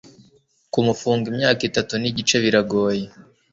[0.71, 3.05] Kumufunga imyaka itatu nigice biragoye